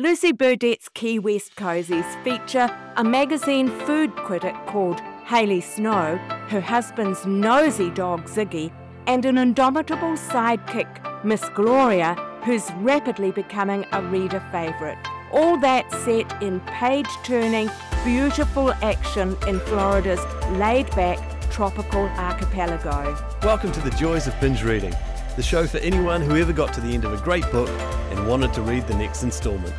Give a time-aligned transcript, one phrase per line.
[0.00, 6.16] Lucy Burdette's Key West Cozies feature a magazine food critic called Hayley Snow,
[6.48, 8.72] her husband's nosy dog Ziggy,
[9.06, 12.14] and an indomitable sidekick, Miss Gloria,
[12.46, 14.96] who's rapidly becoming a reader favourite.
[15.32, 17.68] All that set in page turning,
[18.02, 21.18] beautiful action in Florida's laid back
[21.50, 23.22] tropical archipelago.
[23.42, 24.94] Welcome to the Joys of Binge Reading,
[25.36, 27.68] the show for anyone who ever got to the end of a great book
[28.10, 29.74] and wanted to read the next instalment.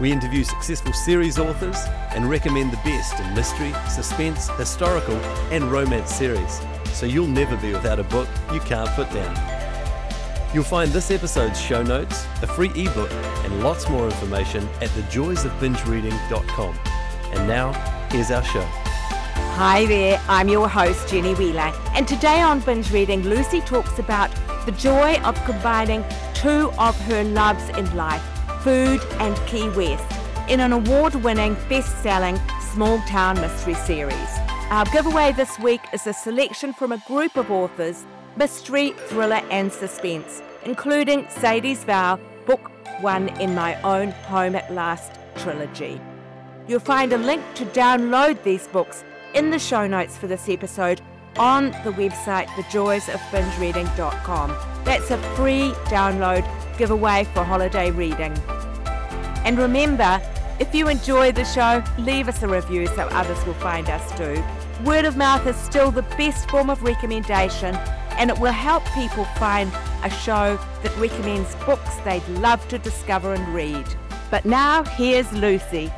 [0.00, 1.78] We interview successful series authors
[2.10, 5.16] and recommend the best in mystery, suspense, historical,
[5.52, 6.60] and romance series,
[6.92, 9.34] so you'll never be without a book you can't put down.
[10.52, 16.78] You'll find this episode's show notes, a free ebook, and lots more information at thejoysofbingereading.com.
[17.32, 17.72] And now,
[18.10, 18.66] here's our show.
[19.56, 24.30] Hi there, I'm your host, Jenny Wheeler, and today on Binge Reading, Lucy talks about
[24.66, 28.22] the joy of combining two of her loves in life
[28.62, 30.04] food and Key West
[30.48, 32.38] in an award winning, best selling
[32.72, 34.38] small town mystery series.
[34.70, 38.06] Our giveaway this week is a selection from a group of authors
[38.36, 45.12] mystery, thriller, and suspense, including Sadie's Vow, Book One in My Own Home at Last
[45.36, 46.00] trilogy.
[46.66, 51.00] You'll find a link to download these books in the show notes for this episode
[51.36, 54.56] on the website thejoysofbingereading.com.
[54.84, 56.46] That's a free download
[56.78, 58.32] giveaway for holiday reading.
[59.44, 60.20] And remember,
[60.60, 64.42] if you enjoy the show, leave us a review so others will find us too.
[64.84, 67.74] Word of mouth is still the best form of recommendation,
[68.18, 69.70] and it will help people find
[70.02, 73.86] a show that recommends books they'd love to discover and read.
[74.30, 75.90] But now, here's Lucy.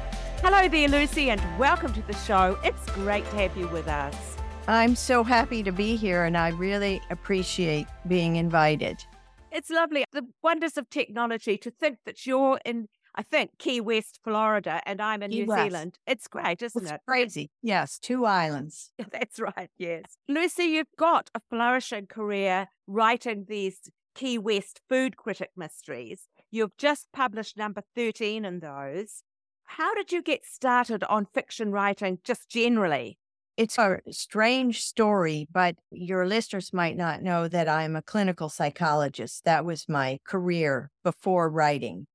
[0.42, 2.58] Hello there, Lucy, and welcome to the show.
[2.62, 4.35] It's great to have you with us.
[4.68, 9.04] I'm so happy to be here, and I really appreciate being invited.
[9.52, 10.04] It's lovely.
[10.12, 15.00] The wonders of technology to think that you're in, I think, Key West, Florida, and
[15.00, 15.62] I'm in Key New West.
[15.70, 15.98] Zealand.
[16.04, 17.00] It's great, isn't It's it?
[17.06, 17.50] crazy.
[17.62, 18.90] Yes, two islands.
[19.12, 20.02] That's right, yes.
[20.28, 26.22] Lucy, you've got a flourishing career writing these Key West food critic mysteries.
[26.50, 29.22] You've just published number 13 in those.
[29.64, 33.18] How did you get started on fiction writing just generally?
[33.56, 39.44] It's a strange story, but your listeners might not know that I'm a clinical psychologist.
[39.44, 42.06] That was my career before writing.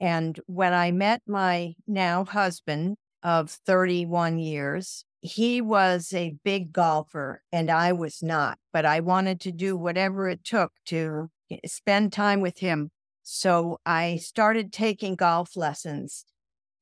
[0.00, 7.42] And when I met my now husband of 31 years, he was a big golfer
[7.52, 11.30] and I was not, but I wanted to do whatever it took to
[11.66, 12.90] spend time with him.
[13.22, 16.24] So I started taking golf lessons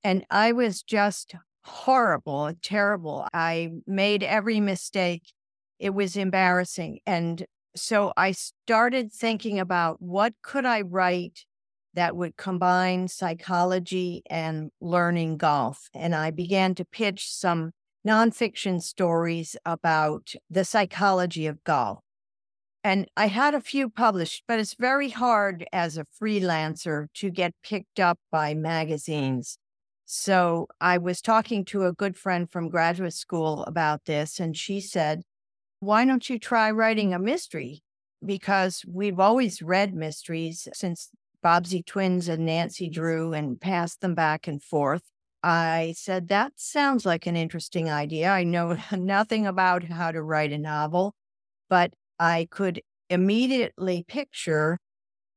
[0.05, 1.35] and I was just
[1.67, 3.27] horrible and terrible.
[3.33, 5.33] I made every mistake.
[5.79, 7.01] It was embarrassing.
[7.07, 7.45] And
[7.75, 11.45] so I started thinking about what could I write
[11.95, 15.89] that would combine psychology and learning golf.
[15.95, 17.73] And I began to pitch some
[18.07, 22.01] nonfiction stories about the psychology of golf.
[22.85, 27.53] And I had a few published, but it's very hard as a freelancer to get
[27.65, 29.59] picked up by magazines.
[30.07, 34.81] So I was talking to a good friend from graduate school about this, and she
[34.81, 35.23] said,
[35.81, 37.83] Why don't you try writing a mystery?
[38.25, 41.11] Because we've always read mysteries since
[41.43, 45.03] Bobbsey Twins and Nancy Drew and passed them back and forth.
[45.43, 48.31] I said, That sounds like an interesting idea.
[48.31, 51.15] I know nothing about how to write a novel,
[51.69, 54.79] but I could immediately picture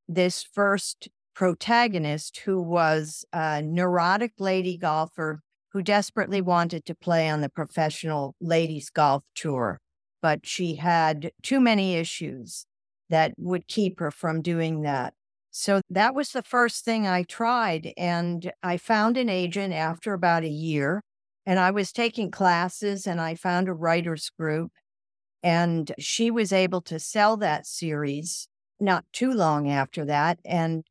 [0.07, 1.09] this first
[1.39, 5.39] protagonist who was a neurotic lady golfer
[5.71, 9.79] who desperately wanted to play on the professional ladies golf tour,
[10.21, 12.65] but she had too many issues
[13.09, 15.13] that would keep her from doing that.
[15.49, 17.93] So that was the first thing I tried.
[17.95, 21.01] And I found an agent after about a year.
[21.45, 24.73] And I was taking classes and I found a writer's group.
[25.41, 30.39] And she was able to sell that series not too long after that.
[30.43, 30.83] And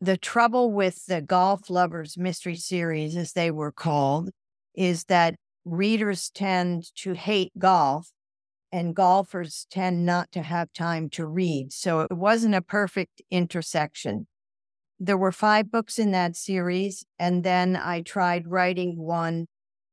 [0.00, 4.30] the trouble with the Golf Lovers Mystery Series, as they were called,
[4.74, 8.10] is that readers tend to hate golf
[8.72, 11.72] and golfers tend not to have time to read.
[11.72, 14.26] So it wasn't a perfect intersection.
[14.98, 17.04] There were five books in that series.
[17.18, 19.46] And then I tried writing one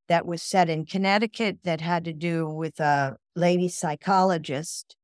[0.08, 4.96] that was set in Connecticut that had to do with a lady psychologist.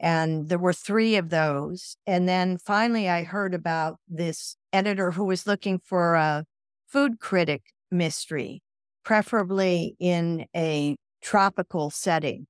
[0.00, 1.96] And there were three of those.
[2.06, 6.44] And then finally, I heard about this editor who was looking for a
[6.88, 8.62] food critic mystery,
[9.04, 12.46] preferably in a tropical setting.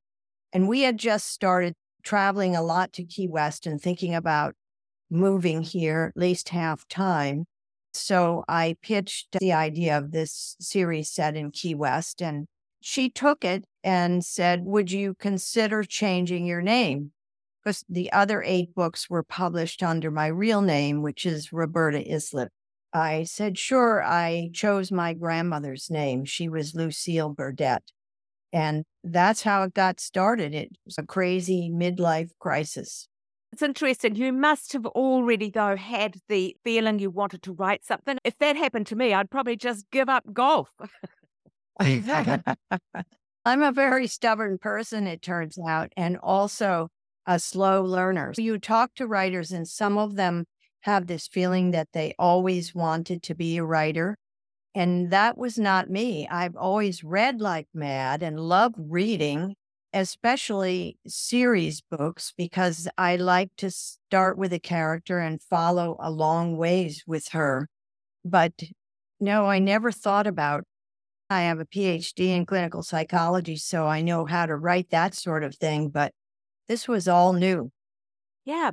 [0.52, 1.74] And we had just started
[2.04, 4.54] traveling a lot to Key West and thinking about
[5.10, 7.46] moving here at least half time.
[7.92, 12.46] So I pitched the idea of this series set in Key West, and
[12.80, 17.10] she took it and said, Would you consider changing your name?
[17.62, 22.48] Because the other eight books were published under my real name, which is Roberta Isleib.
[22.92, 24.02] I said, Sure.
[24.02, 26.24] I chose my grandmother's name.
[26.24, 27.92] She was Lucille Burdette.
[28.52, 30.54] And that's how it got started.
[30.54, 33.06] It was a crazy midlife crisis.
[33.52, 34.14] It's interesting.
[34.14, 38.18] You must have already, though, had the feeling you wanted to write something.
[38.24, 40.70] If that happened to me, I'd probably just give up golf.
[43.44, 46.90] I'm a very stubborn person, it turns out, and also
[47.30, 48.32] a slow learner.
[48.36, 50.46] You talk to writers, and some of them
[50.80, 54.16] have this feeling that they always wanted to be a writer.
[54.74, 56.26] And that was not me.
[56.28, 59.54] I've always read like mad and loved reading,
[59.92, 66.56] especially series books, because I like to start with a character and follow a long
[66.56, 67.68] ways with her.
[68.24, 68.54] But
[69.20, 70.64] no, I never thought about
[71.30, 75.44] I have a PhD in clinical psychology, so I know how to write that sort
[75.44, 76.12] of thing, but
[76.70, 77.72] this was all new.
[78.44, 78.70] Yeah.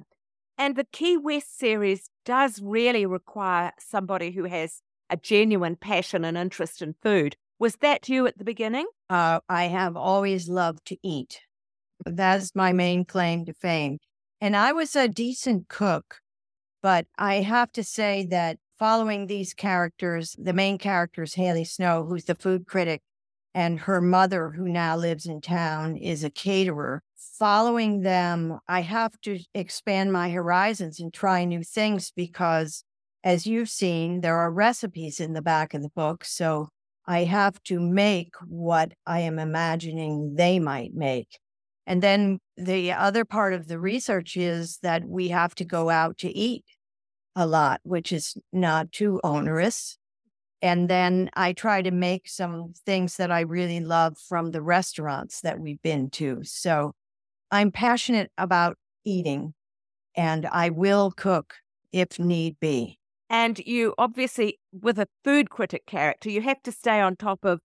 [0.56, 6.38] And the Key West series does really require somebody who has a genuine passion and
[6.38, 7.36] interest in food.
[7.58, 8.86] Was that you at the beginning?
[9.10, 11.40] Uh, I have always loved to eat.
[12.06, 13.98] That's my main claim to fame.
[14.40, 16.20] And I was a decent cook,
[16.84, 22.06] but I have to say that following these characters, the main character is Hayley Snow,
[22.08, 23.02] who's the food critic,
[23.58, 27.02] and her mother, who now lives in town, is a caterer.
[27.40, 32.84] Following them, I have to expand my horizons and try new things because,
[33.24, 36.24] as you've seen, there are recipes in the back of the book.
[36.24, 36.70] So
[37.08, 41.40] I have to make what I am imagining they might make.
[41.88, 46.20] And then the other part of the research is that we have to go out
[46.20, 46.66] to eat
[47.36, 49.98] a lot, which is not too onerous.
[50.62, 55.42] And then I try to make some things that I really love from the restaurants
[55.42, 56.40] that we've been to.
[56.44, 56.94] So
[57.52, 59.54] I'm passionate about eating
[60.16, 61.56] and I will cook
[61.92, 63.00] if need be.
[63.30, 67.60] And you obviously, with a food critic character, you have to stay on top of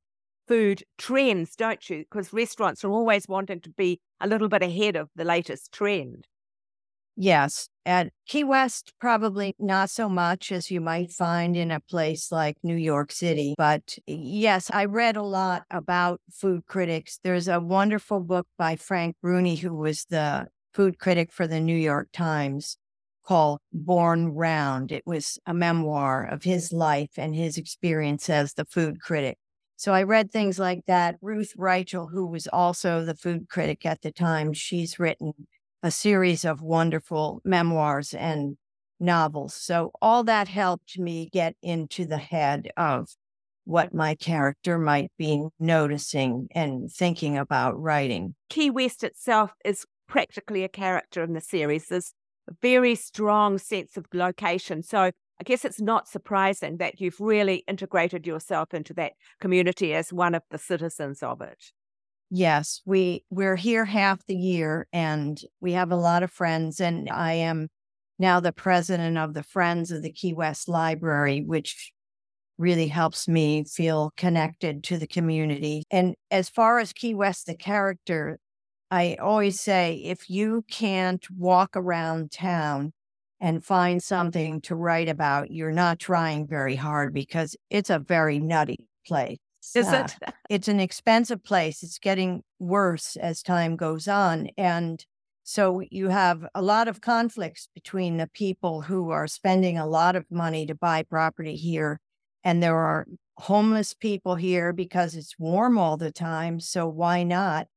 [0.49, 1.99] food trends, don't you?
[1.99, 6.27] Because restaurants are always wanting to be a little bit ahead of the latest trend.
[7.17, 7.69] Yes.
[7.85, 12.57] At Key West, probably not so much as you might find in a place like
[12.63, 13.55] New York City.
[13.59, 17.19] But yes, I read a lot about food critics.
[17.25, 21.77] There's a wonderful book by Frank Bruni, who was the food critic for the New
[21.77, 22.77] York Times
[23.25, 24.93] called Born Round.
[24.93, 29.39] It was a memoir of his life and his experience as the food critic.
[29.77, 31.17] So I read things like that.
[31.21, 35.33] Ruth Reichl, who was also the food critic at the time, she's written
[35.83, 38.57] a series of wonderful memoirs and
[39.01, 39.55] novels.
[39.55, 43.09] So all that helped me get into the head of
[43.65, 48.35] what my character might be noticing and thinking about writing.
[48.49, 51.89] Key West itself is practically a character in the series.
[51.89, 52.13] There's
[52.49, 54.83] a very strong sense of location.
[54.83, 60.13] So I guess it's not surprising that you've really integrated yourself into that community as
[60.13, 61.73] one of the citizens of it.
[62.35, 67.11] Yes, we we're here half the year and we have a lot of friends and
[67.11, 67.69] I am
[68.19, 71.93] now the president of the Friends of the Key West Library, which
[72.57, 75.85] really helps me feel connected to the community.
[75.91, 78.39] And as far as Key West the character,
[78.91, 82.95] I always say if you can't walk around town
[83.43, 88.39] and find something to write about, you're not trying very hard because it's a very
[88.39, 89.37] nutty place.
[89.75, 90.17] Is it?
[90.51, 91.83] it's an expensive place.
[91.83, 94.49] It's getting worse as time goes on.
[94.59, 95.05] And
[95.45, 100.17] so you have a lot of conflicts between the people who are spending a lot
[100.17, 102.01] of money to buy property here.
[102.45, 103.07] And there are
[103.39, 106.61] homeless people here because it's warm all the time.
[106.61, 107.69] So why not?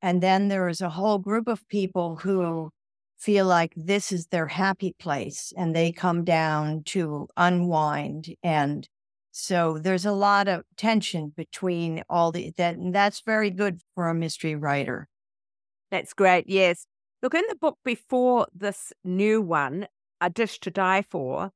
[0.00, 2.70] And then there is a whole group of people who
[3.18, 8.88] feel like this is their happy place and they come down to unwind and
[9.32, 14.08] so there's a lot of tension between all the that and that's very good for
[14.08, 15.08] a mystery writer.
[15.90, 16.48] That's great.
[16.48, 16.86] Yes.
[17.22, 19.88] Look in the book before this new one,
[20.20, 21.50] A Dish to Die For,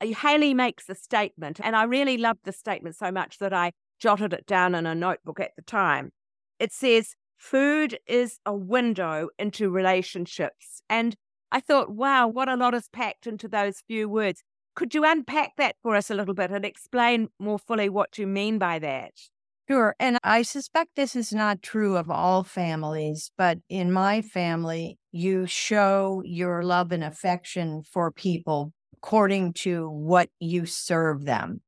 [0.00, 3.72] uh, Hayley makes a statement, and I really loved the statement so much that I
[3.98, 6.10] jotted it down in a notebook at the time.
[6.58, 10.80] It says, Food is a window into relationships.
[10.88, 11.16] And
[11.50, 14.44] I thought, wow, what a lot is packed into those few words.
[14.74, 18.26] Could you unpack that for us a little bit and explain more fully what you
[18.26, 19.12] mean by that?
[19.68, 19.94] Sure.
[20.00, 25.46] And I suspect this is not true of all families, but in my family, you
[25.46, 31.60] show your love and affection for people according to what you serve them.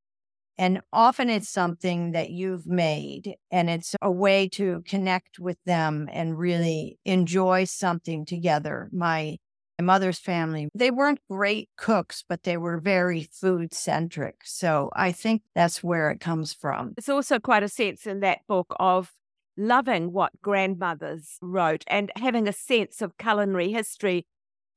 [0.57, 6.09] And often it's something that you've made, and it's a way to connect with them
[6.13, 8.89] and really enjoy something together.
[8.93, 9.39] My,
[9.79, 14.37] my mother's family, they weren't great cooks, but they were very food centric.
[14.45, 16.95] So I think that's where it comes from.
[16.97, 19.13] It's also quite a sense in that book of
[19.57, 24.27] loving what grandmothers wrote and having a sense of culinary history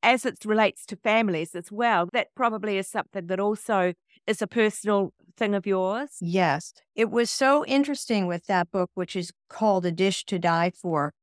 [0.03, 2.07] as it relates to families as well.
[2.13, 3.93] That probably is something that also
[4.25, 6.09] is a personal thing of yours.
[6.21, 6.73] Yes.
[6.95, 11.13] It was so interesting with that book, which is called A Dish to Die For,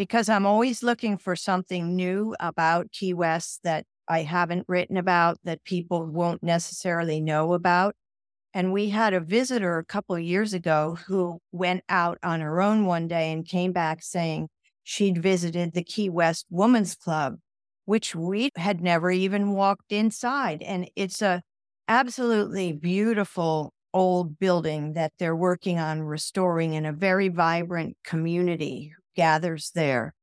[0.00, 5.36] because I'm always looking for something new about Key West that I haven't written about,
[5.44, 7.94] that people won't necessarily know about.
[8.54, 12.62] And we had a visitor a couple of years ago who went out on her
[12.62, 14.48] own one day and came back saying
[14.84, 17.36] she'd visited the Key West Women's Club
[17.84, 20.62] which we had never even walked inside.
[20.62, 21.42] And it's a
[21.88, 29.72] absolutely beautiful old building that they're working on restoring in a very vibrant community gathers
[29.74, 30.14] there.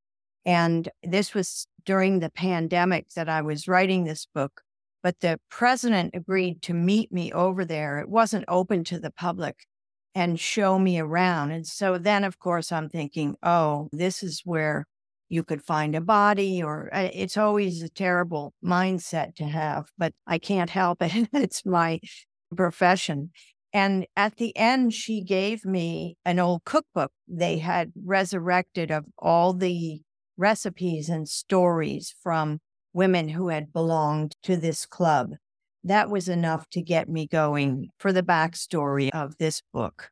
[0.46, 4.62] And this was during the pandemic that I was writing this book,
[5.04, 8.00] but the president agreed to meet me over there.
[8.00, 9.66] It wasn't open to the public
[10.16, 11.52] and show me around.
[11.52, 14.86] And so then, of course, I'm thinking, oh, this is where
[15.30, 20.38] you could find a body or it's always a terrible mindset to have but i
[20.38, 22.00] can't help it it's my
[22.56, 23.30] profession
[23.74, 29.54] and at the end she gave me an old cookbook they had resurrected of all
[29.54, 30.02] the
[30.38, 32.60] recipes and stories from
[32.94, 35.32] women who had belonged to this club
[35.84, 40.12] that was enough to get me going for the backstory of this book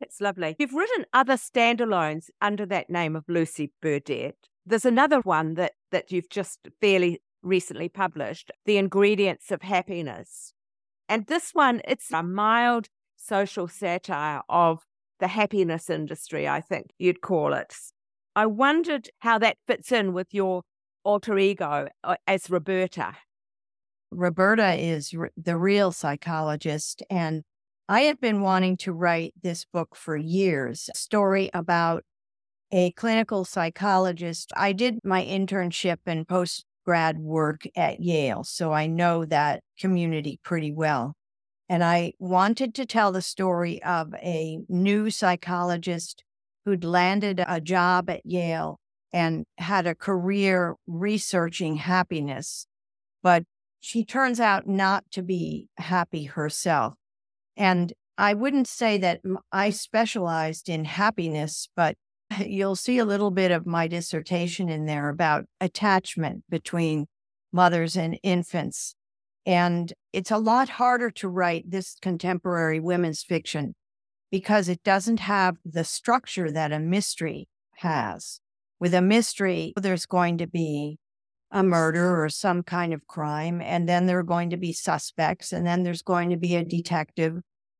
[0.00, 0.56] that's lovely.
[0.58, 4.48] You've written other standalones under that name of Lucy Burdette.
[4.66, 10.52] There's another one that, that you've just fairly recently published, The Ingredients of Happiness.
[11.08, 14.80] And this one, it's a mild social satire of
[15.20, 17.74] the happiness industry, I think you'd call it.
[18.36, 20.62] I wondered how that fits in with your
[21.04, 23.14] alter ego uh, as Roberta.
[24.10, 27.42] Roberta is the real psychologist, and
[27.88, 32.04] I have been wanting to write this book for years a story about
[32.72, 34.52] a clinical psychologist.
[34.56, 40.40] I did my internship and post grad work at Yale, so I know that community
[40.42, 41.14] pretty well.
[41.68, 46.22] And I wanted to tell the story of a new psychologist
[46.64, 48.78] who'd landed a job at Yale
[49.12, 52.66] and had a career researching happiness,
[53.22, 53.44] but
[53.80, 56.94] she turns out not to be happy herself.
[57.56, 59.20] And I wouldn't say that
[59.52, 61.96] I specialized in happiness, but
[62.46, 67.06] you'll see a little bit of my dissertation in there about attachment between
[67.52, 68.94] mothers and infants.
[69.46, 73.74] And it's a lot harder to write this contemporary women's fiction
[74.30, 78.40] because it doesn't have the structure that a mystery has.
[78.80, 80.98] With a mystery, there's going to be
[81.50, 85.52] a murder or some kind of crime, and then there are going to be suspects,
[85.52, 87.36] and then there's going to be a detective,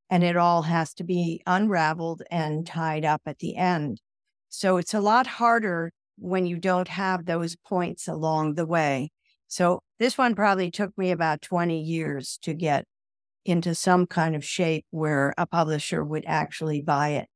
[0.09, 4.01] and it all has to be unraveled and tied up at the end.
[4.57, 9.11] So it's a lot harder when you don't have those points along the way.
[9.49, 12.85] So this one probably took me about 20 years to get
[13.45, 17.29] into some kind of shape where a publisher would actually buy it.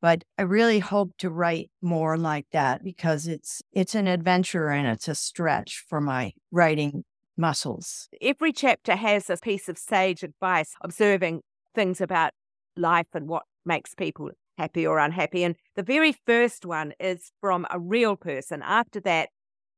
[0.00, 4.88] But I really hope to write more like that because it's it's an adventure and
[4.88, 7.04] it's a stretch for my writing
[7.36, 8.08] muscles.
[8.20, 11.42] Every chapter has a piece of sage advice observing
[11.74, 12.32] things about
[12.76, 15.44] life and what makes people happy or unhappy.
[15.44, 18.62] And the very first one is from a real person.
[18.62, 19.30] After that,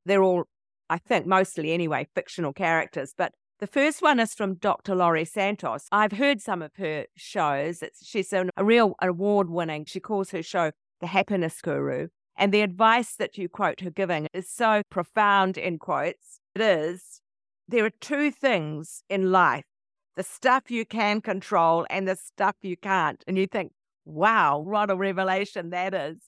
[0.04, 0.44] they're all,
[0.90, 3.14] I think, mostly anyway, fictional characters.
[3.16, 4.94] But the first one is from Dr.
[4.94, 5.86] Laurie Santos.
[5.92, 7.82] I've heard some of her shows.
[7.82, 12.08] It's, she's an, a real award winning, she calls her show The Happiness Guru.
[12.36, 16.40] And the advice that you quote her giving is so profound, in quotes.
[16.56, 17.20] It is
[17.68, 19.64] there are two things in life
[20.16, 23.24] the stuff you can control and the stuff you can't.
[23.26, 23.72] And you think,
[24.04, 26.18] Wow, what a revelation that is.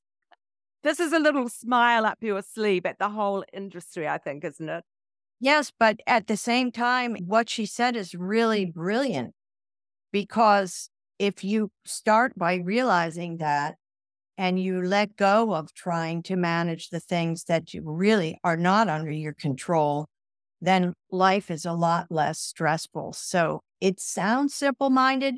[0.82, 4.68] This is a little smile up your sleeve at the whole industry, I think, isn't
[4.68, 4.84] it?
[5.40, 8.72] Yes, but at the same time, what she said is really mm.
[8.72, 9.34] brilliant
[10.12, 13.74] because if you start by realizing that
[14.38, 18.88] and you let go of trying to manage the things that you really are not
[18.88, 20.06] under your control,
[20.60, 23.12] then life is a lot less stressful.
[23.12, 25.36] So it sounds simple minded,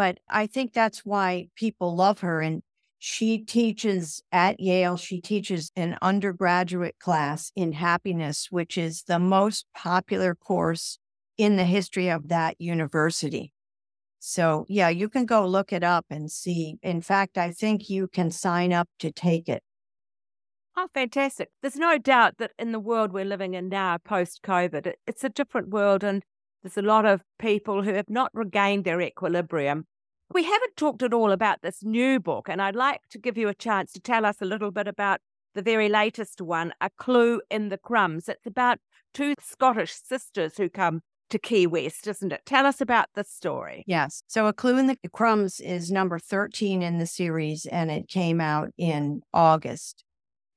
[0.00, 2.40] but I think that's why people love her.
[2.40, 2.62] And
[2.98, 9.66] she teaches at Yale, she teaches an undergraduate class in happiness, which is the most
[9.74, 10.98] popular course
[11.36, 13.52] in the history of that university.
[14.20, 16.78] So, yeah, you can go look it up and see.
[16.82, 19.62] In fact, I think you can sign up to take it.
[20.78, 21.50] Oh, fantastic.
[21.60, 25.28] There's no doubt that in the world we're living in now, post COVID, it's a
[25.28, 26.22] different world and
[26.62, 29.86] there's a lot of people who have not regained their equilibrium.
[30.32, 33.48] We haven't talked at all about this new book, and I'd like to give you
[33.48, 35.20] a chance to tell us a little bit about
[35.54, 38.28] the very latest one, A Clue in the Crumbs.
[38.28, 38.78] It's about
[39.12, 41.00] two Scottish sisters who come
[41.30, 42.42] to Key West, isn't it?
[42.44, 43.84] Tell us about the story.
[43.86, 44.22] Yes.
[44.28, 48.40] So, A Clue in the Crumbs is number 13 in the series, and it came
[48.40, 50.04] out in August.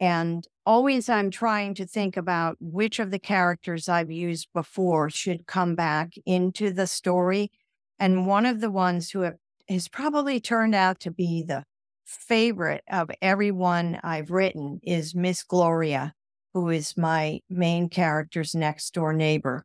[0.03, 5.48] And always I'm trying to think about which of the characters I've used before should
[5.48, 7.51] come back into the story.
[7.98, 9.31] And one of the ones who
[9.69, 11.63] has probably turned out to be the
[12.03, 16.12] favorite of everyone I've written is Miss Gloria,
[16.53, 19.63] who is my main character's next door neighbor.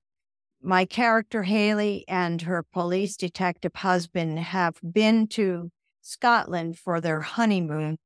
[0.62, 7.98] My character Hayley and her police detective husband have been to Scotland for their honeymoon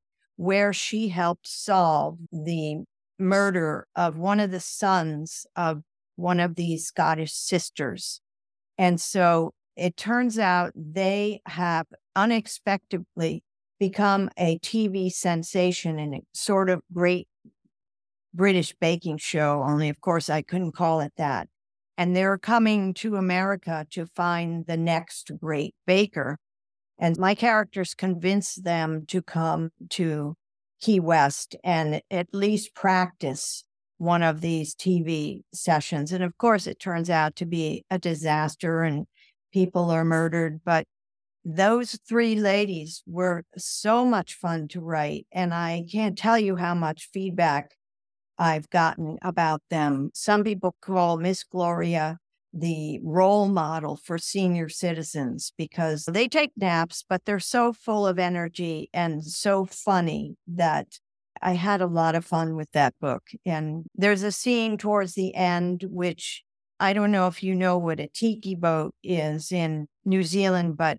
[0.42, 2.82] where she helped solve the
[3.16, 5.82] murder of one of the sons of
[6.16, 8.20] one of these Scottish sisters.
[8.76, 13.44] And so it turns out they have unexpectedly
[13.78, 17.28] become a TV sensation and a sort of great
[18.34, 21.46] British baking show, only of course I couldn't call it that.
[21.96, 26.38] And they're coming to America to find the next great baker.
[27.02, 30.37] And my characters convince them to come to
[30.80, 33.64] Key West and at least practice
[33.99, 36.12] one of these TV sessions.
[36.12, 39.06] And of course, it turns out to be a disaster and
[39.52, 40.61] people are murdered.
[40.64, 40.85] But
[41.44, 45.26] those three ladies were so much fun to write.
[45.32, 47.73] And I can't tell you how much feedback
[48.38, 50.11] I've gotten about them.
[50.14, 52.18] Some people call Miss Gloria
[52.52, 58.18] the role model for senior citizens because they take naps, but they're so full of
[58.18, 60.99] energy and so funny that
[61.41, 63.23] I had a lot of fun with that book.
[63.47, 66.45] And there's a scene towards the end, which
[66.78, 70.99] I don't know if you know what a tiki boat is in New Zealand, but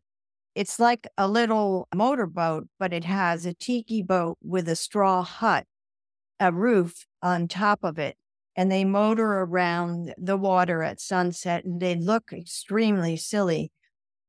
[0.56, 5.66] it's like a little motorboat, but it has a tiki boat with a straw hut,
[6.40, 8.18] a roof on top of it
[8.56, 13.72] and they motor around the water at sunset and they look extremely silly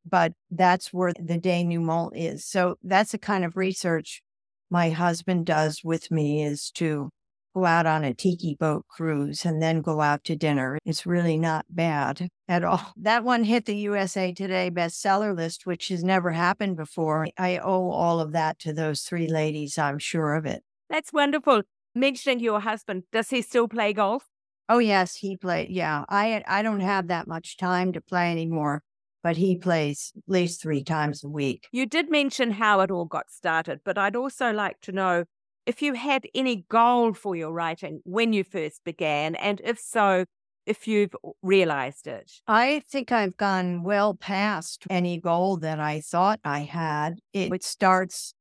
[0.04, 2.44] but that's where the denouement is.
[2.44, 4.22] So that's the kind of research
[4.70, 7.10] my husband does with me is to
[7.54, 10.78] go out on a tiki boat cruise and then go out to dinner.
[10.84, 12.92] It's really not bad at all.
[12.96, 17.28] That one hit the usa today bestseller list which has never happened before.
[17.38, 20.62] I owe all of that to those three ladies i'm sure of it.
[20.90, 21.62] That's wonderful
[21.94, 24.26] mentioning your husband, does he still play golf?
[24.68, 25.70] Oh yes, he played.
[25.70, 28.82] Yeah, I I don't have that much time to play anymore,
[29.22, 31.68] but he plays at least three times a week.
[31.70, 35.24] You did mention how it all got started, but I'd also like to know
[35.66, 40.24] if you had any goal for your writing when you first began, and if so,
[40.66, 42.32] if you've realized it.
[42.46, 47.18] I think I've gone well past any goal that I thought I had.
[47.32, 48.34] It, it starts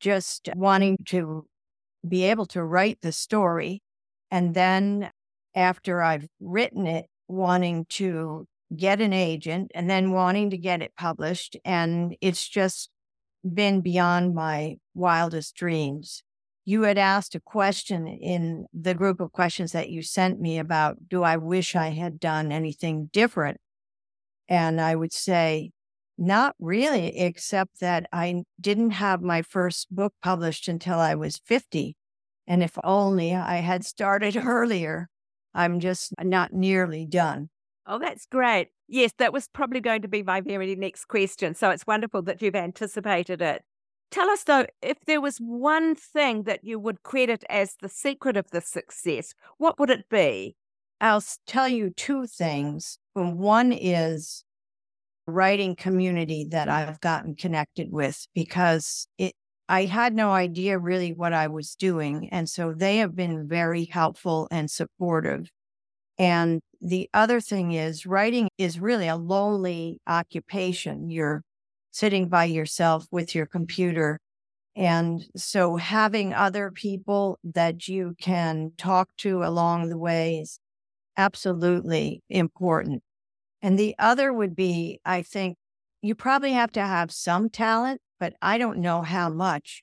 [0.00, 1.46] just wanting to
[2.06, 3.82] be able to write the story.
[4.30, 5.10] And then
[5.54, 10.92] after I've written it, wanting to get an agent and then wanting to get it
[10.96, 11.56] published.
[11.64, 12.90] And it's just
[13.42, 16.22] been beyond my wildest dreams.
[16.64, 21.08] You had asked a question in the group of questions that you sent me about
[21.08, 23.58] do I wish I had done anything different?
[24.48, 25.72] And I would say,
[26.22, 31.96] not really, except that I didn't have my first book published until I was 50.
[32.46, 35.08] And if only I had started earlier,
[35.54, 37.50] I'm just not nearly done.
[37.86, 38.68] Oh, that's great.
[38.88, 41.54] Yes, that was probably going to be my very next question.
[41.54, 43.62] So it's wonderful that you've anticipated it.
[44.10, 48.36] Tell us, though, if there was one thing that you would credit as the secret
[48.36, 50.54] of the success, what would it be?
[51.00, 52.98] I'll tell you two things.
[53.14, 54.44] One is
[55.26, 59.34] writing community that I've gotten connected with because it
[59.68, 62.28] I had no idea really what I was doing.
[62.30, 65.48] And so they have been very helpful and supportive.
[66.18, 71.10] And the other thing is, writing is really a lonely occupation.
[71.10, 71.42] You're
[71.92, 74.18] sitting by yourself with your computer.
[74.76, 80.58] And so having other people that you can talk to along the way is
[81.16, 83.02] absolutely important.
[83.62, 85.56] And the other would be, I think,
[86.02, 89.82] you probably have to have some talent but I don't know how much.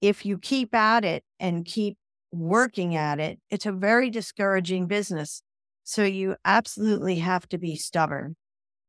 [0.00, 1.98] If you keep at it and keep
[2.30, 5.42] working at it, it's a very discouraging business.
[5.82, 8.36] So you absolutely have to be stubborn.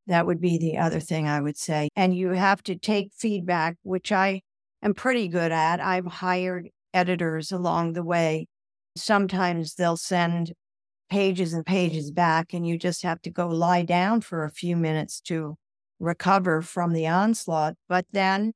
[0.05, 1.89] That would be the other thing I would say.
[1.95, 4.41] And you have to take feedback, which I
[4.83, 5.79] am pretty good at.
[5.79, 8.45] I've hired editors along the way.
[8.95, 10.53] Sometimes they'll send
[11.11, 14.77] pages and pages back, and you just have to go lie down for a few
[14.77, 15.57] minutes to
[15.99, 17.75] recover from the onslaught.
[17.89, 18.53] But then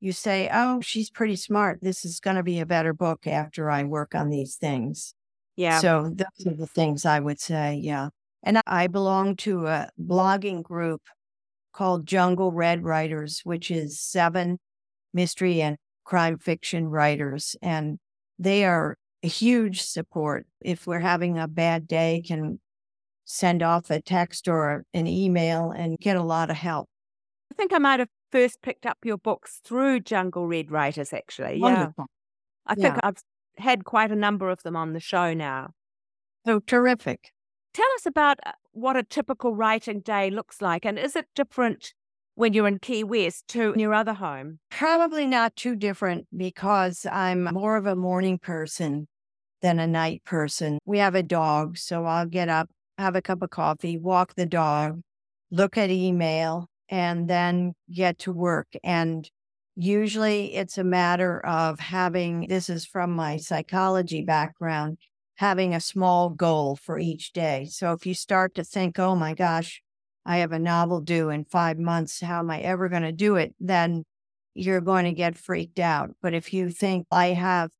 [0.00, 1.80] you say, oh, she's pretty smart.
[1.82, 5.14] This is going to be a better book after I work on these things.
[5.54, 5.80] Yeah.
[5.80, 7.78] So those are the things I would say.
[7.82, 8.08] Yeah.
[8.42, 11.02] And I belong to a blogging group
[11.74, 14.58] called Jungle Red Writers, which is seven
[15.12, 17.54] mystery and crime fiction writers.
[17.60, 17.98] And
[18.38, 20.46] they are a huge support.
[20.60, 22.60] If we're having a bad day, can
[23.24, 26.88] send off a text or an email and get a lot of help.
[27.50, 31.60] I think I might have first picked up your books through Jungle Red Writers, actually.
[31.60, 31.94] Wonderful.
[31.98, 32.04] Yeah.
[32.66, 33.00] I think yeah.
[33.02, 33.22] I've
[33.58, 35.70] had quite a number of them on the show now.
[36.46, 37.32] So terrific.
[37.74, 41.94] Tell us about uh, what a typical writing day looks like, and is it different
[42.34, 44.58] when you're in Key West to your other home?
[44.70, 49.08] Probably not too different because I'm more of a morning person
[49.62, 50.78] than a night person.
[50.84, 54.46] We have a dog, so I'll get up, have a cup of coffee, walk the
[54.46, 55.00] dog,
[55.50, 58.68] look at email, and then get to work.
[58.84, 59.28] And
[59.76, 64.98] usually it's a matter of having this is from my psychology background
[65.36, 67.66] having a small goal for each day.
[67.68, 69.82] So if you start to think, oh my gosh,
[70.24, 73.36] I have a novel due in five months, how am I ever going to do
[73.36, 73.54] it?
[73.58, 74.04] Then
[74.54, 76.10] you're going to get freaked out.
[76.20, 77.70] But if you think, I have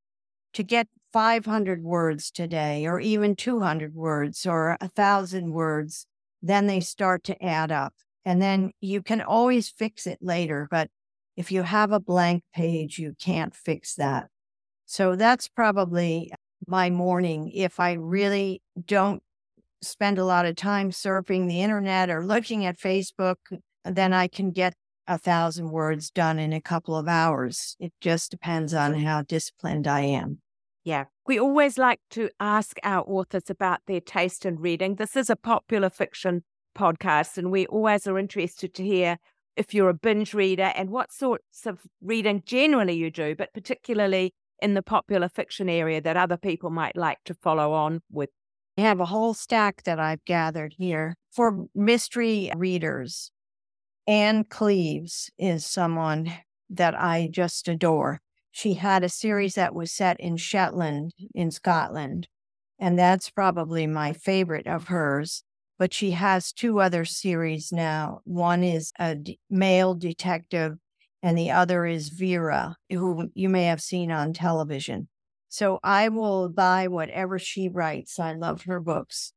[0.55, 6.07] to get 500 words today, or even 200 words, or a thousand words,
[6.41, 7.95] then they start to add up.
[8.25, 10.69] And then you can always fix it later.
[10.71, 10.89] But
[11.37, 14.29] if you have a blank page, you can't fix that.
[14.87, 16.33] So that's probably
[16.67, 19.23] my morning if I really don't
[19.81, 23.37] spend a lot of time surfing the internet or looking at Facebook,
[23.85, 24.75] then I can get
[25.09, 27.77] a thousand words done in a couple of hours.
[27.81, 30.39] It just depends on how disciplined I am.
[30.85, 31.05] Yeah.
[31.27, 34.97] We always like to ask our authors about their taste in reading.
[34.97, 36.43] This is a popular fiction
[36.77, 39.19] podcast, and we always are interested to hear
[39.57, 44.35] if you're a binge reader and what sorts of reading generally you do, but particularly
[44.61, 48.31] in the popular fiction area that other people might like to follow on with?
[48.79, 53.31] I have a whole stack that I've gathered here for mystery readers.
[54.07, 56.33] Ann Cleeves is someone
[56.71, 58.21] that I just adore.
[58.53, 62.29] She had a series that was set in Shetland, in Scotland,
[62.79, 65.43] and that's probably my favorite of hers.
[65.79, 68.21] But she has two other series now.
[68.25, 70.77] One is a d- male detective
[71.23, 75.09] and the other is Vera, who you may have seen on television.
[75.49, 78.19] So I will buy whatever she writes.
[78.19, 79.33] I love her books.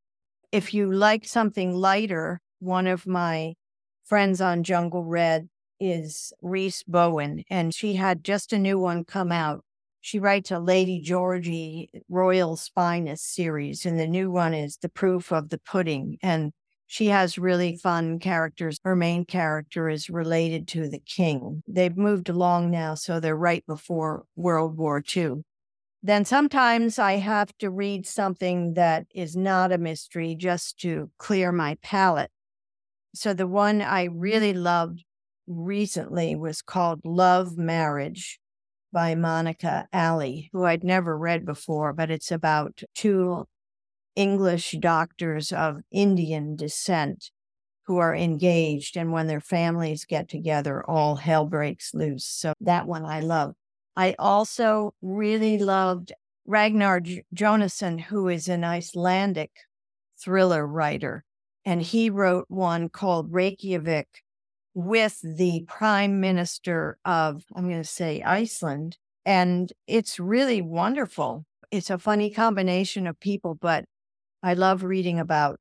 [0.52, 3.56] If you like something lighter, one of my
[4.04, 9.32] friends on Jungle Red is Rhys Bowen, and she had just a new one come
[9.32, 9.64] out.
[10.02, 15.32] She writes a Lady Georgie Royal Spyness series, and the new one is The Proof
[15.32, 16.18] of the Pudding.
[16.22, 16.52] And
[16.88, 18.80] she has really fun characters.
[18.84, 21.64] Her main character is related to the king.
[21.68, 25.44] They've moved along now, so they're right before World War II.
[26.04, 31.52] Then sometimes I have to read something that is not a mystery just to clear
[31.52, 32.30] my palate.
[33.16, 35.04] So the one I really loved
[35.48, 38.40] recently was called Love Marriage
[38.92, 43.46] by Monica Ali, who I'd never read before, but it's about two
[44.16, 47.32] English doctors of Indian descent
[47.86, 48.98] who are engaged.
[48.98, 52.26] And when their families get together, all hell breaks loose.
[52.26, 53.54] So that one I love.
[53.96, 56.12] I also really loved
[56.46, 59.52] Ragnar J- Jonasson, who is an Icelandic
[60.22, 61.24] thriller writer.
[61.66, 64.08] And he wrote one called Reykjavik
[64.76, 68.98] with the prime minister of, I'm going to say Iceland.
[69.26, 71.46] And it's really wonderful.
[71.72, 73.86] It's a funny combination of people, but
[74.44, 75.58] I love reading about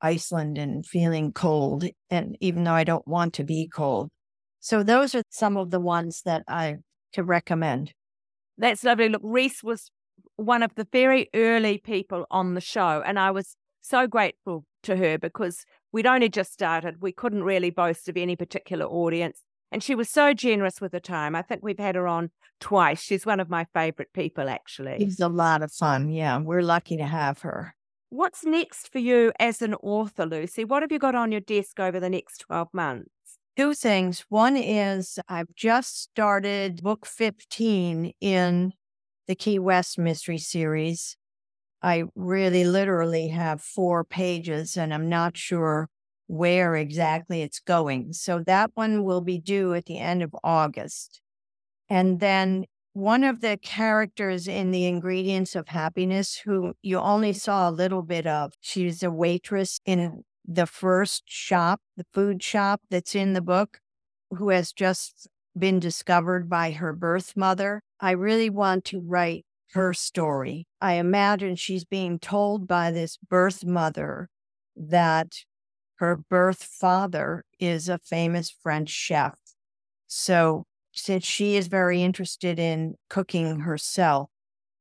[0.00, 4.10] Iceland and feeling cold, and even though I don't want to be cold.
[4.60, 6.76] So those are some of the ones that I
[7.12, 7.92] could recommend.
[8.56, 9.08] That's lovely.
[9.08, 9.90] Look, Rhys was
[10.36, 14.96] one of the very early people on the show, and I was so grateful to
[14.96, 17.02] her because we'd only just started.
[17.02, 19.42] We couldn't really boast of any particular audience.
[19.70, 21.34] And she was so generous with the time.
[21.34, 23.02] I think we've had her on twice.
[23.02, 24.96] She's one of my favorite people, actually.
[24.98, 26.08] She's a lot of fun.
[26.08, 27.74] Yeah, we're lucky to have her.
[28.10, 30.64] What's next for you as an author, Lucy?
[30.64, 33.10] What have you got on your desk over the next 12 months?
[33.58, 34.24] Two things.
[34.30, 38.72] One is I've just started book 15 in
[39.26, 41.17] the Key West Mystery Series.
[41.82, 45.88] I really literally have four pages, and I'm not sure
[46.26, 48.12] where exactly it's going.
[48.12, 51.20] So that one will be due at the end of August.
[51.88, 57.68] And then one of the characters in the ingredients of happiness who you only saw
[57.68, 63.14] a little bit of she's a waitress in the first shop the food shop that's
[63.14, 63.80] in the book
[64.30, 69.92] who has just been discovered by her birth mother i really want to write her
[69.92, 74.28] story i imagine she's being told by this birth mother
[74.76, 75.32] that
[75.96, 79.38] her birth father is a famous french chef
[80.06, 84.30] so since she is very interested in cooking herself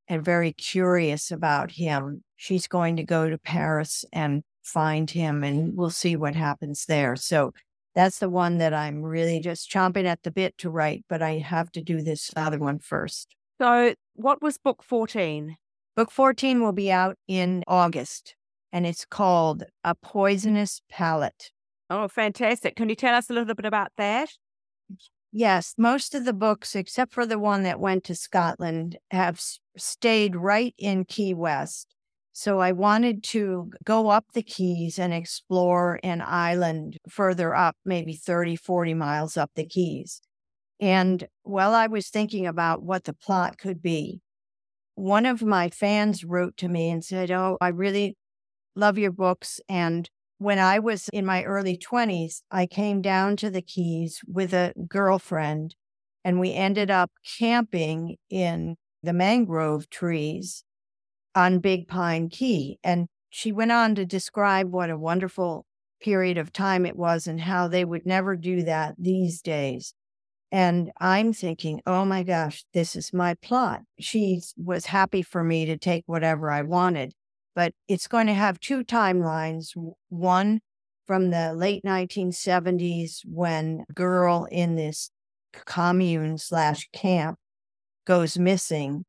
[0.07, 5.75] and very curious about him, she's going to go to Paris and find him, and
[5.75, 7.15] we'll see what happens there.
[7.15, 7.53] So
[7.93, 11.37] that's the one that I'm really just chomping at the bit to write, but I
[11.39, 13.35] have to do this other one first.
[13.59, 15.57] So, what was book 14?
[15.95, 18.35] Book 14 will be out in August,
[18.71, 21.51] and it's called A Poisonous Palate.
[21.89, 22.75] Oh, fantastic.
[22.75, 24.29] Can you tell us a little bit about that?
[25.31, 29.41] Yes, most of the books, except for the one that went to Scotland, have
[29.75, 31.95] stayed right in Key West.
[32.33, 38.13] So I wanted to go up the Keys and explore an island further up, maybe
[38.13, 40.21] 30, 40 miles up the Keys.
[40.79, 44.21] And while I was thinking about what the plot could be,
[44.95, 48.15] one of my fans wrote to me and said, Oh, I really
[48.75, 49.59] love your books.
[49.67, 54.53] And when I was in my early 20s, I came down to the Keys with
[54.53, 55.75] a girlfriend,
[56.23, 60.63] and we ended up camping in the mangrove trees
[61.35, 62.79] on Big Pine Key.
[62.83, 65.65] And she went on to describe what a wonderful
[66.01, 69.93] period of time it was and how they would never do that these days.
[70.51, 73.81] And I'm thinking, oh my gosh, this is my plot.
[73.99, 77.13] She was happy for me to take whatever I wanted
[77.57, 79.71] but it's going to have two timelines.
[80.09, 80.59] One
[81.07, 85.09] from the late 1970s when a girl in this
[85.65, 87.39] commune slash camp
[88.05, 89.05] goes missing,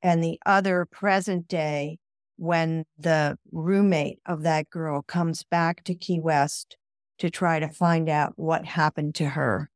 [0.00, 1.98] and the other present day
[2.36, 6.76] when the roommate of that girl comes back to Key West
[7.18, 9.70] to try to find out what happened to her.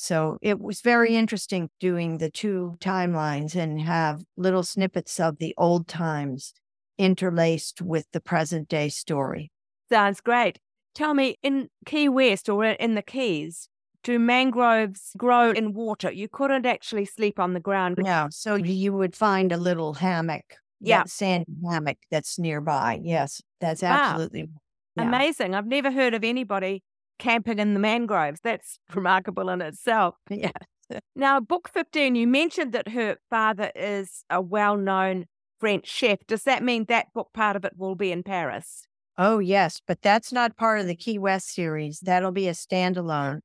[0.00, 5.54] So it was very interesting doing the two timelines and have little snippets of the
[5.58, 6.54] old times
[6.96, 9.52] interlaced with the present day story.
[9.90, 10.58] Sounds great.
[10.94, 13.68] Tell me, in Key West or in the Keys,
[14.02, 16.10] do mangroves grow in water?
[16.10, 17.98] You couldn't actually sleep on the ground.
[17.98, 18.28] No.
[18.30, 23.00] So you would find a little hammock, yeah, sandy hammock that's nearby.
[23.02, 24.50] Yes, that's absolutely wow.
[24.96, 25.08] yeah.
[25.08, 25.54] amazing.
[25.54, 26.82] I've never heard of anybody
[27.20, 28.40] camping in the mangroves.
[28.42, 30.16] That's remarkable in itself.
[30.30, 30.50] Yeah.
[31.14, 35.26] Now, book 15, you mentioned that her father is a well known
[35.60, 36.18] French chef.
[36.26, 38.88] Does that mean that book part of it will be in Paris?
[39.16, 42.00] Oh, yes, but that's not part of the Key West series.
[42.00, 43.38] That'll be a standalone.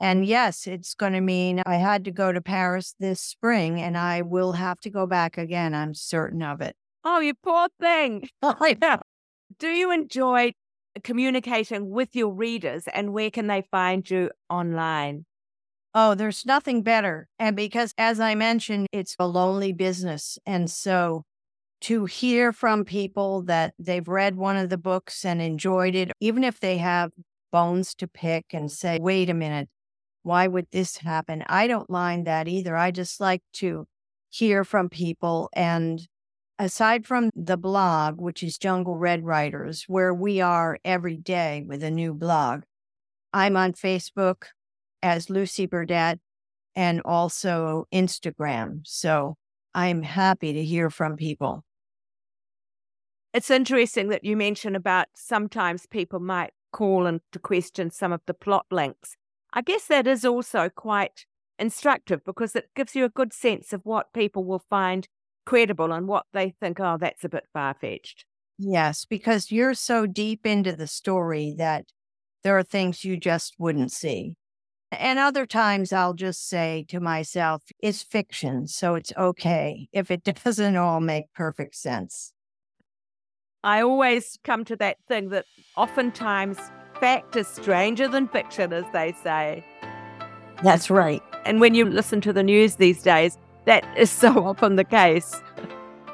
[0.00, 3.98] And yes, it's going to mean I had to go to Paris this spring and
[3.98, 5.74] I will have to go back again.
[5.74, 6.76] I'm certain of it.
[7.04, 8.28] Oh, you poor thing.
[8.42, 9.00] I know.
[9.58, 10.52] Do you enjoy
[11.02, 15.24] communicating with your readers and where can they find you online?
[15.94, 17.28] Oh, there's nothing better.
[17.38, 20.38] And because, as I mentioned, it's a lonely business.
[20.44, 21.24] And so
[21.82, 26.44] to hear from people that they've read one of the books and enjoyed it, even
[26.44, 27.12] if they have
[27.52, 29.68] bones to pick and say, wait a minute,
[30.22, 31.44] why would this happen?
[31.48, 32.76] I don't mind that either.
[32.76, 33.86] I just like to
[34.30, 35.48] hear from people.
[35.54, 36.06] And
[36.58, 41.82] aside from the blog, which is Jungle Red Writers, where we are every day with
[41.82, 42.62] a new blog,
[43.32, 44.44] I'm on Facebook
[45.02, 46.18] as Lucy Burdette
[46.74, 48.80] and also Instagram.
[48.84, 49.36] So
[49.74, 51.64] I'm happy to hear from people.
[53.34, 58.22] It's interesting that you mention about sometimes people might call and to question some of
[58.26, 59.16] the plot links.
[59.52, 61.26] I guess that is also quite
[61.58, 65.08] instructive because it gives you a good sense of what people will find
[65.46, 68.26] credible and what they think, oh, that's a bit far fetched.
[68.58, 71.86] Yes, because you're so deep into the story that
[72.42, 74.34] there are things you just wouldn't see.
[74.92, 80.24] And other times I'll just say to myself, it's fiction, so it's okay if it
[80.44, 82.32] doesn't all make perfect sense.
[83.64, 85.44] I always come to that thing that
[85.76, 86.58] oftentimes
[87.00, 89.64] fact is stranger than fiction, as they say.
[90.62, 91.22] That's right.
[91.44, 95.40] And when you listen to the news these days, that is so often the case.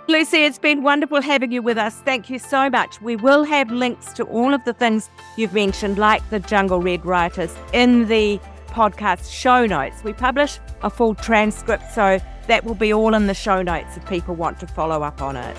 [0.08, 1.94] Lucy, it's been wonderful having you with us.
[2.00, 3.00] Thank you so much.
[3.00, 7.06] We will have links to all of the things you've mentioned, like the Jungle Red
[7.06, 10.02] Writers, in the podcast show notes.
[10.02, 14.06] We publish a full transcript, so that will be all in the show notes if
[14.08, 15.56] people want to follow up on it.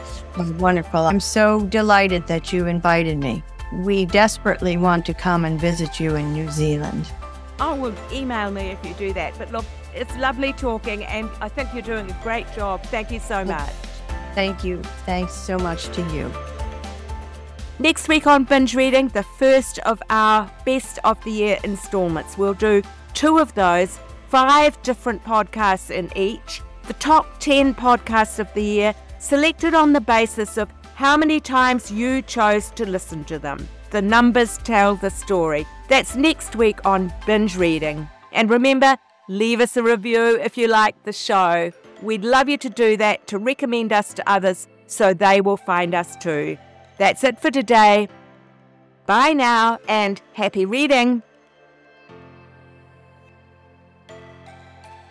[0.59, 0.99] Wonderful.
[1.05, 3.43] I'm so delighted that you invited me.
[3.81, 7.09] we desperately want to come and visit you in New Zealand.
[7.59, 9.35] Oh, I will email me if you do that.
[9.37, 12.83] But look, it's lovely talking, and I think you're doing a great job.
[12.83, 13.71] Thank you so much.
[14.33, 14.81] Thank you.
[15.05, 16.31] Thanks so much to you.
[17.79, 22.37] Next week on Binge Reading, the first of our Best of the Year installments.
[22.37, 22.81] We'll do
[23.13, 28.95] two of those, five different podcasts in each, the top 10 podcasts of the year,
[29.19, 33.67] selected on the basis of how many times you chose to listen to them.
[33.89, 35.65] The numbers tell the story.
[35.89, 38.07] That's next week on Binge Reading.
[38.31, 41.71] And remember, leave us a review if you like the show.
[42.01, 45.95] We'd love you to do that to recommend us to others so they will find
[45.95, 46.57] us too.
[46.97, 48.09] That's it for today.
[49.05, 51.23] Bye now and happy reading.